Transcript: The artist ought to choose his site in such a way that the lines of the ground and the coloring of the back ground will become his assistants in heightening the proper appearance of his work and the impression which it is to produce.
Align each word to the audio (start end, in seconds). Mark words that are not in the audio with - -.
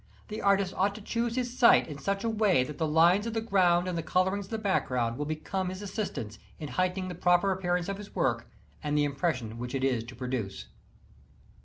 The 0.29 0.41
artist 0.41 0.73
ought 0.75 0.95
to 0.95 1.01
choose 1.01 1.35
his 1.35 1.55
site 1.59 1.87
in 1.87 1.99
such 1.99 2.23
a 2.23 2.29
way 2.31 2.63
that 2.63 2.79
the 2.79 2.87
lines 2.87 3.27
of 3.27 3.35
the 3.35 3.39
ground 3.39 3.87
and 3.87 3.95
the 3.95 4.01
coloring 4.01 4.39
of 4.39 4.49
the 4.49 4.57
back 4.57 4.87
ground 4.87 5.15
will 5.15 5.27
become 5.27 5.69
his 5.69 5.83
assistants 5.83 6.39
in 6.59 6.69
heightening 6.69 7.07
the 7.07 7.13
proper 7.13 7.51
appearance 7.51 7.87
of 7.87 7.97
his 7.99 8.15
work 8.15 8.49
and 8.83 8.97
the 8.97 9.03
impression 9.05 9.59
which 9.59 9.75
it 9.75 9.83
is 9.83 10.03
to 10.05 10.15
produce. 10.15 10.65